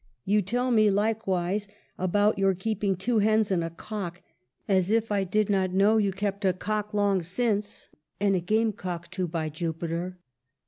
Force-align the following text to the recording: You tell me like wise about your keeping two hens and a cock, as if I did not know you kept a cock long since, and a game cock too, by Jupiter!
You 0.25 0.41
tell 0.41 0.71
me 0.71 0.89
like 0.89 1.27
wise 1.27 1.67
about 1.95 2.39
your 2.39 2.55
keeping 2.55 2.95
two 2.95 3.19
hens 3.19 3.51
and 3.51 3.63
a 3.63 3.69
cock, 3.69 4.23
as 4.67 4.89
if 4.89 5.11
I 5.11 5.23
did 5.23 5.47
not 5.47 5.73
know 5.75 5.97
you 5.97 6.11
kept 6.11 6.43
a 6.43 6.53
cock 6.53 6.95
long 6.95 7.21
since, 7.21 7.87
and 8.19 8.35
a 8.35 8.39
game 8.39 8.73
cock 8.73 9.11
too, 9.11 9.27
by 9.27 9.49
Jupiter! 9.49 10.17